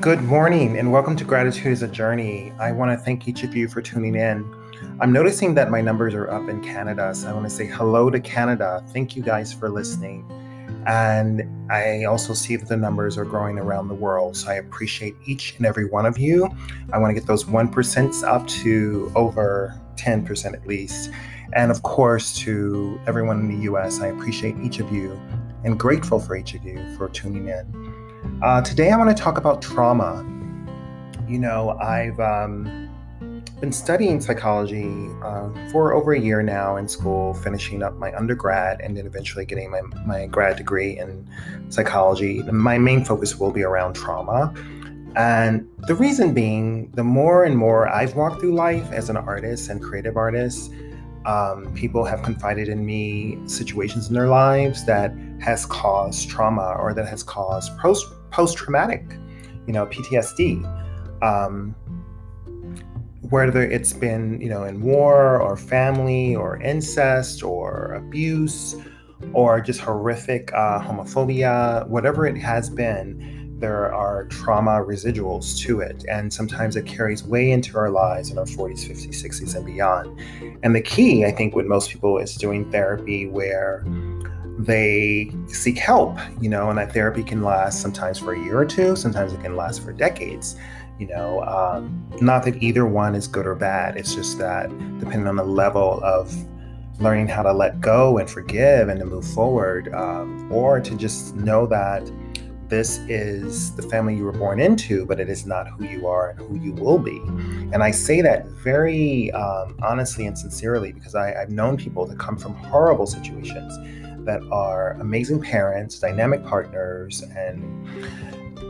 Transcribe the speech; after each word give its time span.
Good 0.00 0.22
morning 0.22 0.78
and 0.78 0.90
welcome 0.90 1.14
to 1.16 1.24
Gratitude 1.24 1.66
is 1.66 1.82
a 1.82 1.88
Journey. 1.88 2.54
I 2.58 2.72
want 2.72 2.90
to 2.90 3.04
thank 3.04 3.28
each 3.28 3.42
of 3.42 3.54
you 3.54 3.68
for 3.68 3.82
tuning 3.82 4.14
in. 4.14 4.50
I'm 4.98 5.12
noticing 5.12 5.52
that 5.56 5.70
my 5.70 5.82
numbers 5.82 6.14
are 6.14 6.30
up 6.30 6.48
in 6.48 6.64
Canada, 6.64 7.14
so 7.14 7.28
I 7.28 7.34
want 7.34 7.44
to 7.44 7.50
say 7.50 7.66
hello 7.66 8.08
to 8.08 8.18
Canada. 8.18 8.82
Thank 8.94 9.14
you 9.14 9.22
guys 9.22 9.52
for 9.52 9.68
listening. 9.68 10.24
And 10.86 11.70
I 11.70 12.04
also 12.04 12.32
see 12.32 12.56
that 12.56 12.66
the 12.66 12.78
numbers 12.78 13.18
are 13.18 13.26
growing 13.26 13.58
around 13.58 13.88
the 13.88 13.94
world, 13.94 14.38
so 14.38 14.50
I 14.50 14.54
appreciate 14.54 15.16
each 15.26 15.54
and 15.58 15.66
every 15.66 15.84
one 15.84 16.06
of 16.06 16.16
you. 16.16 16.48
I 16.94 16.98
want 16.98 17.10
to 17.10 17.20
get 17.20 17.26
those 17.26 17.44
1% 17.44 18.24
up 18.24 18.46
to 18.46 19.12
over 19.14 19.78
10% 19.96 20.54
at 20.54 20.66
least. 20.66 21.10
And 21.52 21.70
of 21.70 21.82
course, 21.82 22.34
to 22.38 22.98
everyone 23.06 23.40
in 23.40 23.48
the 23.48 23.64
US, 23.64 24.00
I 24.00 24.06
appreciate 24.06 24.56
each 24.62 24.78
of 24.78 24.90
you 24.90 25.20
and 25.62 25.78
grateful 25.78 26.18
for 26.18 26.36
each 26.36 26.54
of 26.54 26.64
you 26.64 26.82
for 26.96 27.10
tuning 27.10 27.48
in. 27.48 27.89
Uh, 28.42 28.62
today, 28.62 28.90
I 28.90 28.96
want 28.96 29.14
to 29.14 29.22
talk 29.22 29.36
about 29.36 29.60
trauma. 29.60 30.24
You 31.28 31.38
know, 31.38 31.76
I've 31.78 32.18
um, 32.18 32.88
been 33.60 33.70
studying 33.70 34.18
psychology 34.18 35.08
uh, 35.22 35.50
for 35.70 35.92
over 35.92 36.14
a 36.14 36.18
year 36.18 36.42
now 36.42 36.76
in 36.76 36.88
school, 36.88 37.34
finishing 37.34 37.82
up 37.82 37.96
my 37.96 38.16
undergrad 38.16 38.80
and 38.80 38.96
then 38.96 39.04
eventually 39.04 39.44
getting 39.44 39.70
my, 39.70 39.82
my 40.06 40.26
grad 40.26 40.56
degree 40.56 40.98
in 40.98 41.28
psychology. 41.68 42.42
My 42.44 42.78
main 42.78 43.04
focus 43.04 43.38
will 43.38 43.50
be 43.50 43.62
around 43.62 43.92
trauma. 43.92 44.54
And 45.16 45.68
the 45.86 45.94
reason 45.94 46.32
being, 46.32 46.90
the 46.92 47.04
more 47.04 47.44
and 47.44 47.58
more 47.58 47.90
I've 47.90 48.16
walked 48.16 48.40
through 48.40 48.54
life 48.54 48.90
as 48.90 49.10
an 49.10 49.18
artist 49.18 49.68
and 49.68 49.82
creative 49.82 50.16
artist, 50.16 50.72
um, 51.26 51.72
people 51.74 52.04
have 52.04 52.22
confided 52.22 52.68
in 52.68 52.84
me 52.84 53.38
situations 53.46 54.08
in 54.08 54.14
their 54.14 54.28
lives 54.28 54.84
that 54.86 55.12
has 55.40 55.66
caused 55.66 56.28
trauma 56.28 56.76
or 56.78 56.94
that 56.94 57.06
has 57.06 57.22
caused 57.22 57.76
post 57.78 58.06
post 58.30 58.56
traumatic, 58.56 59.04
you 59.66 59.72
know, 59.72 59.86
PTSD. 59.86 60.64
Um, 61.22 61.74
whether 63.30 63.62
it's 63.62 63.92
been, 63.92 64.40
you 64.40 64.48
know, 64.48 64.64
in 64.64 64.80
war 64.80 65.40
or 65.40 65.56
family 65.56 66.34
or 66.34 66.60
incest 66.62 67.42
or 67.42 67.94
abuse 67.94 68.74
or 69.32 69.60
just 69.60 69.80
horrific 69.80 70.52
uh, 70.54 70.80
homophobia, 70.80 71.86
whatever 71.88 72.26
it 72.26 72.36
has 72.36 72.68
been, 72.70 73.39
there 73.60 73.94
are 73.94 74.24
trauma 74.26 74.82
residuals 74.82 75.58
to 75.60 75.80
it. 75.80 76.04
And 76.08 76.32
sometimes 76.32 76.76
it 76.76 76.86
carries 76.86 77.22
way 77.22 77.50
into 77.50 77.76
our 77.78 77.90
lives 77.90 78.30
in 78.30 78.38
our 78.38 78.44
40s, 78.44 78.88
50s, 78.88 79.22
60s, 79.22 79.54
and 79.54 79.66
beyond. 79.66 80.18
And 80.62 80.74
the 80.74 80.80
key, 80.80 81.24
I 81.24 81.30
think, 81.30 81.54
with 81.54 81.66
most 81.66 81.90
people 81.90 82.18
is 82.18 82.34
doing 82.34 82.70
therapy 82.70 83.26
where 83.26 83.84
they 84.58 85.30
seek 85.46 85.78
help, 85.78 86.18
you 86.40 86.48
know, 86.48 86.68
and 86.68 86.78
that 86.78 86.92
therapy 86.92 87.22
can 87.22 87.42
last 87.42 87.80
sometimes 87.80 88.18
for 88.18 88.34
a 88.34 88.38
year 88.38 88.58
or 88.58 88.66
two, 88.66 88.96
sometimes 88.96 89.32
it 89.32 89.40
can 89.40 89.56
last 89.56 89.82
for 89.82 89.92
decades. 89.92 90.56
You 90.98 91.06
know, 91.06 91.42
um, 91.44 92.06
not 92.20 92.44
that 92.44 92.62
either 92.62 92.84
one 92.84 93.14
is 93.14 93.26
good 93.26 93.46
or 93.46 93.54
bad. 93.54 93.96
It's 93.96 94.14
just 94.14 94.36
that 94.38 94.68
depending 94.98 95.26
on 95.28 95.36
the 95.36 95.44
level 95.44 95.98
of 96.04 96.34
learning 97.00 97.28
how 97.28 97.42
to 97.42 97.52
let 97.52 97.80
go 97.80 98.18
and 98.18 98.28
forgive 98.28 98.90
and 98.90 99.00
to 99.00 99.06
move 99.06 99.26
forward, 99.26 99.92
um, 99.94 100.52
or 100.52 100.78
to 100.80 100.94
just 100.96 101.34
know 101.36 101.66
that 101.66 102.10
this 102.70 102.98
is 103.08 103.74
the 103.74 103.82
family 103.82 104.16
you 104.16 104.24
were 104.24 104.32
born 104.32 104.60
into, 104.60 105.04
but 105.04 105.18
it 105.20 105.28
is 105.28 105.44
not 105.44 105.68
who 105.68 105.84
you 105.84 106.06
are 106.06 106.30
and 106.30 106.38
who 106.38 106.56
you 106.56 106.72
will 106.72 106.98
be. 106.98 107.18
And 107.72 107.82
I 107.82 107.90
say 107.90 108.20
that 108.22 108.46
very 108.46 109.30
um, 109.32 109.76
honestly 109.82 110.26
and 110.26 110.38
sincerely 110.38 110.92
because 110.92 111.14
I, 111.14 111.34
I've 111.34 111.50
known 111.50 111.76
people 111.76 112.06
that 112.06 112.18
come 112.18 112.36
from 112.36 112.54
horrible 112.54 113.06
situations 113.06 113.76
that 114.24 114.40
are 114.52 114.92
amazing 115.00 115.40
parents, 115.40 115.98
dynamic 115.98 116.44
partners, 116.44 117.22
and 117.36 117.86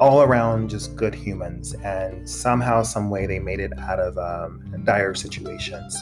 all 0.00 0.22
around 0.22 0.70
just 0.70 0.96
good 0.96 1.14
humans. 1.14 1.74
And 1.74 2.28
somehow, 2.28 2.82
some 2.82 3.10
way, 3.10 3.26
they 3.26 3.38
made 3.38 3.60
it 3.60 3.78
out 3.78 4.00
of 4.00 4.16
um, 4.16 4.82
dire 4.84 5.14
situations. 5.14 5.96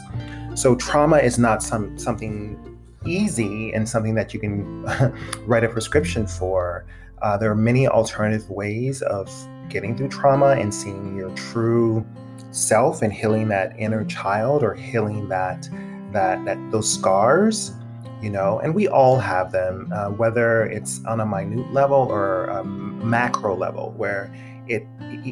So 0.55 0.75
trauma 0.75 1.17
is 1.17 1.37
not 1.37 1.61
some 1.61 1.97
something 1.97 2.57
easy 3.05 3.73
and 3.73 3.87
something 3.87 4.15
that 4.15 4.33
you 4.33 4.39
can 4.39 4.83
write 5.45 5.63
a 5.63 5.69
prescription 5.69 6.27
for. 6.27 6.85
Uh, 7.21 7.37
there 7.37 7.51
are 7.51 7.55
many 7.55 7.87
alternative 7.87 8.49
ways 8.49 9.01
of 9.03 9.29
getting 9.69 9.95
through 9.95 10.09
trauma 10.09 10.51
and 10.51 10.73
seeing 10.73 11.15
your 11.15 11.29
true 11.35 12.05
self 12.51 13.01
and 13.01 13.13
healing 13.13 13.47
that 13.49 13.73
inner 13.77 14.03
child 14.05 14.63
or 14.63 14.73
healing 14.73 15.27
that 15.29 15.69
that 16.11 16.43
that 16.45 16.57
those 16.71 16.91
scars 16.91 17.73
you 18.21 18.29
know, 18.29 18.59
and 18.59 18.75
we 18.75 18.87
all 18.87 19.17
have 19.17 19.51
them, 19.51 19.89
uh, 19.93 20.09
whether 20.09 20.65
it's 20.65 21.03
on 21.05 21.21
a 21.21 21.25
minute 21.25 21.71
level 21.71 21.97
or 21.97 22.45
a 22.45 22.63
macro 22.65 23.55
level, 23.55 23.93
where 23.95 24.31
it 24.67 24.85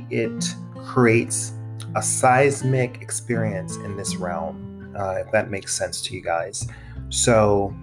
it 0.09 0.45
creates 0.85 1.53
a 1.95 2.01
seismic 2.01 3.01
experience 3.01 3.75
in 3.77 3.97
this 3.97 4.15
realm. 4.15 4.95
Uh, 4.97 5.15
if 5.15 5.31
that 5.31 5.51
makes 5.51 5.75
sense 5.75 6.01
to 6.01 6.15
you 6.15 6.21
guys. 6.21 6.67
So, 7.09 7.75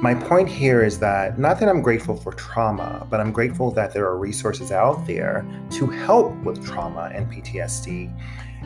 my 0.00 0.14
point 0.14 0.48
here 0.48 0.84
is 0.84 1.00
that 1.00 1.40
not 1.40 1.58
that 1.58 1.68
I'm 1.68 1.82
grateful 1.82 2.16
for 2.16 2.32
trauma, 2.32 3.04
but 3.10 3.18
I'm 3.20 3.32
grateful 3.32 3.72
that 3.72 3.92
there 3.92 4.06
are 4.06 4.16
resources 4.16 4.70
out 4.70 5.04
there 5.08 5.44
to 5.72 5.86
help 5.88 6.36
with 6.44 6.64
trauma 6.64 7.10
and 7.12 7.30
PTSD 7.30 8.14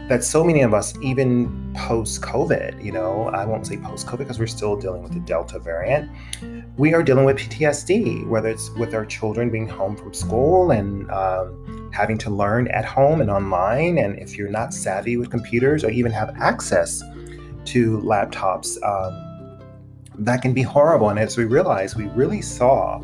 that 0.08 0.24
so 0.24 0.44
many 0.44 0.60
of 0.60 0.74
us, 0.74 0.94
even 1.00 1.72
post 1.74 2.20
COVID, 2.20 2.84
you 2.84 2.92
know, 2.92 3.28
I 3.28 3.46
won't 3.46 3.66
say 3.66 3.78
post 3.78 4.06
COVID 4.06 4.18
because 4.18 4.38
we're 4.38 4.46
still 4.46 4.76
dealing 4.76 5.02
with 5.02 5.14
the 5.14 5.20
Delta 5.20 5.58
variant, 5.58 6.10
we 6.76 6.92
are 6.92 7.02
dealing 7.02 7.24
with 7.24 7.38
PTSD, 7.38 8.26
whether 8.28 8.50
it's 8.50 8.68
with 8.70 8.94
our 8.94 9.06
children 9.06 9.48
being 9.48 9.68
home 9.68 9.96
from 9.96 10.12
school 10.12 10.70
and 10.70 11.10
um, 11.10 11.90
having 11.94 12.18
to 12.18 12.30
learn 12.30 12.68
at 12.68 12.84
home 12.84 13.22
and 13.22 13.30
online. 13.30 13.96
And 13.96 14.18
if 14.18 14.36
you're 14.36 14.50
not 14.50 14.74
savvy 14.74 15.16
with 15.16 15.30
computers 15.30 15.82
or 15.82 15.90
even 15.90 16.12
have 16.12 16.36
access 16.36 17.02
to 17.66 18.00
laptops, 18.00 18.76
um, 18.82 19.31
that 20.24 20.42
can 20.42 20.52
be 20.52 20.62
horrible. 20.62 21.10
And 21.10 21.18
as 21.18 21.36
we 21.36 21.44
realize, 21.44 21.96
we 21.96 22.06
really 22.08 22.42
saw 22.42 23.00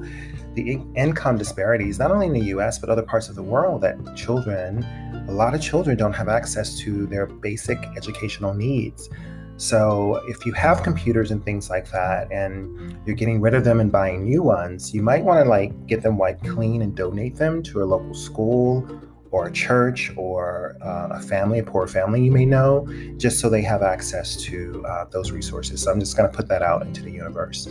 the 0.55 0.81
income 0.97 1.39
disparities, 1.39 1.99
not 1.99 2.11
only 2.11 2.27
in 2.27 2.33
the 2.33 2.47
US, 2.57 2.79
but 2.79 2.91
other 2.91 3.03
parts 3.03 3.29
of 3.29 3.35
the 3.35 3.43
world, 3.43 3.81
that 3.83 3.97
children, 4.17 4.85
a 5.29 5.33
lot 5.33 5.55
of 5.55 5.61
children 5.61 5.97
don't 5.97 6.13
have 6.13 6.29
access 6.29 6.79
to 6.81 7.07
their 7.07 7.27
basic 7.27 7.79
educational 7.97 8.55
needs. 8.55 9.09
So 9.57 10.23
if 10.29 10.47
you 10.47 10.53
have 10.53 10.85
computers 10.85 11.33
and 11.33 11.45
things 11.45 11.69
like 11.69 11.91
that 11.91 12.31
and 12.31 12.97
you're 13.05 13.17
getting 13.17 13.41
rid 13.41 13.55
of 13.55 13.65
them 13.65 13.81
and 13.81 13.91
buying 13.91 14.23
new 14.23 14.43
ones, 14.43 14.95
you 14.95 15.03
might 15.03 15.25
want 15.25 15.45
to 15.45 15.49
like 15.49 15.87
get 15.87 16.03
them 16.03 16.17
wiped 16.17 16.47
clean 16.47 16.83
and 16.83 16.95
donate 16.95 17.35
them 17.35 17.63
to 17.65 17.83
a 17.83 17.85
local 17.85 18.15
school 18.15 18.89
or 19.31 19.47
a 19.47 19.53
church 19.53 20.13
or 20.17 20.77
uh, 20.83 21.09
a 21.13 21.21
family, 21.21 21.59
a 21.59 21.63
poor 21.63 21.87
family 21.87 22.23
you 22.23 22.33
may 22.33 22.45
know, 22.45 22.87
just 23.17 23.39
so 23.41 23.49
they 23.49 23.63
have 23.63 23.83
access 23.83 24.37
to 24.37 24.85
uh, 24.87 25.05
those 25.11 25.31
resources. 25.31 25.83
So 25.83 25.91
I'm 25.91 26.01
just 26.01 26.17
going 26.17 26.31
to 26.31 26.37
put 26.37 26.49
that 26.49 26.63
out 26.63 26.83
into 26.83 27.03
the 27.03 27.11
universe 27.11 27.69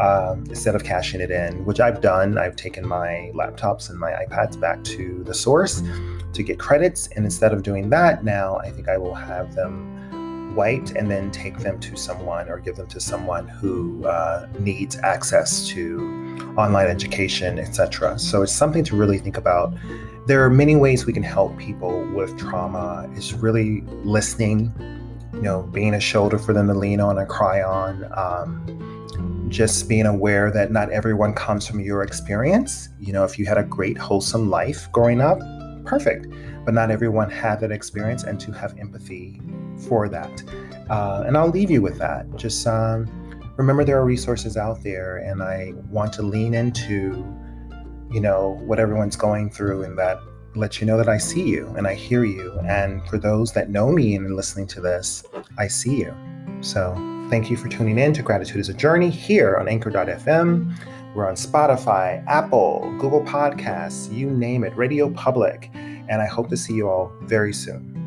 um, 0.00 0.44
instead 0.48 0.74
of 0.74 0.84
cashing 0.84 1.20
it 1.20 1.30
in, 1.30 1.64
which 1.64 1.80
I've 1.80 2.00
done. 2.00 2.38
I've 2.38 2.56
taken 2.56 2.86
my 2.86 3.30
laptops 3.34 3.90
and 3.90 3.98
my 3.98 4.12
iPads 4.12 4.58
back 4.58 4.82
to 4.84 5.22
the 5.24 5.34
source 5.34 5.82
to 6.32 6.42
get 6.42 6.58
credits. 6.58 7.08
And 7.08 7.24
instead 7.24 7.52
of 7.52 7.62
doing 7.62 7.90
that 7.90 8.24
now, 8.24 8.56
I 8.58 8.70
think 8.70 8.88
I 8.88 8.96
will 8.96 9.14
have 9.14 9.54
them 9.54 10.54
wiped 10.54 10.90
and 10.90 11.10
then 11.10 11.30
take 11.30 11.58
them 11.58 11.80
to 11.80 11.96
someone 11.96 12.48
or 12.48 12.58
give 12.58 12.76
them 12.76 12.86
to 12.86 13.00
someone 13.00 13.48
who 13.48 14.04
uh, 14.06 14.46
needs 14.58 14.96
access 14.98 15.66
to 15.68 16.54
online 16.56 16.88
education, 16.88 17.58
etc. 17.58 18.18
So 18.18 18.42
it's 18.42 18.52
something 18.52 18.84
to 18.84 18.96
really 18.96 19.18
think 19.18 19.36
about. 19.36 19.74
There 20.26 20.44
are 20.44 20.50
many 20.50 20.76
ways 20.76 21.04
we 21.04 21.12
can 21.12 21.24
help 21.24 21.58
people 21.58 22.08
with 22.14 22.38
trauma. 22.38 23.10
It's 23.16 23.32
really 23.32 23.80
listening, 24.04 24.72
you 25.34 25.42
know, 25.42 25.62
being 25.64 25.94
a 25.94 26.00
shoulder 26.00 26.38
for 26.38 26.52
them 26.52 26.68
to 26.68 26.74
lean 26.74 27.00
on 27.00 27.18
and 27.18 27.28
cry 27.28 27.62
on. 27.62 28.04
Um, 28.16 29.48
just 29.48 29.88
being 29.88 30.06
aware 30.06 30.50
that 30.50 30.70
not 30.70 30.90
everyone 30.90 31.34
comes 31.34 31.66
from 31.66 31.80
your 31.80 32.02
experience. 32.02 32.88
You 33.00 33.12
know, 33.12 33.24
if 33.24 33.38
you 33.38 33.46
had 33.46 33.58
a 33.58 33.64
great, 33.64 33.98
wholesome 33.98 34.48
life 34.48 34.90
growing 34.92 35.20
up, 35.20 35.38
perfect. 35.84 36.28
But 36.64 36.74
not 36.74 36.92
everyone 36.92 37.28
had 37.28 37.60
that 37.60 37.72
experience, 37.72 38.22
and 38.22 38.38
to 38.40 38.52
have 38.52 38.78
empathy 38.78 39.40
for 39.88 40.08
that. 40.08 40.42
Uh, 40.88 41.24
and 41.26 41.36
I'll 41.36 41.50
leave 41.50 41.70
you 41.70 41.82
with 41.82 41.98
that. 41.98 42.34
Just 42.36 42.64
um, 42.68 43.06
remember 43.56 43.84
there 43.84 43.98
are 43.98 44.04
resources 44.04 44.56
out 44.56 44.84
there, 44.84 45.16
and 45.16 45.42
I 45.42 45.72
want 45.90 46.12
to 46.14 46.22
lean 46.22 46.54
into, 46.54 47.24
you 48.12 48.20
know, 48.20 48.60
what 48.64 48.78
everyone's 48.78 49.16
going 49.16 49.50
through, 49.50 49.82
and 49.82 49.98
that 49.98 50.20
lets 50.54 50.80
you 50.80 50.86
know 50.86 50.96
that 50.98 51.08
I 51.08 51.18
see 51.18 51.42
you 51.42 51.66
and 51.76 51.86
I 51.86 51.94
hear 51.94 52.24
you. 52.24 52.58
And 52.60 53.06
for 53.08 53.18
those 53.18 53.52
that 53.52 53.70
know 53.70 53.90
me 53.90 54.14
and 54.14 54.36
listening 54.36 54.66
to 54.68 54.80
this, 54.80 55.24
I 55.58 55.68
see 55.68 55.96
you. 55.96 56.14
So 56.60 56.94
thank 57.30 57.50
you 57.50 57.56
for 57.56 57.68
tuning 57.68 57.98
in 57.98 58.12
to 58.14 58.22
Gratitude 58.22 58.58
is 58.58 58.68
a 58.68 58.74
Journey 58.74 59.10
here 59.10 59.56
on 59.56 59.68
Anchor.fm. 59.68 60.74
We're 61.14 61.28
on 61.28 61.34
Spotify, 61.34 62.24
Apple, 62.26 62.94
Google 62.98 63.22
Podcasts, 63.22 64.12
you 64.12 64.30
name 64.30 64.64
it, 64.64 64.76
Radio 64.76 65.10
Public. 65.10 65.70
And 65.74 66.22
I 66.22 66.26
hope 66.26 66.48
to 66.50 66.56
see 66.56 66.74
you 66.74 66.88
all 66.88 67.12
very 67.22 67.52
soon. 67.52 68.01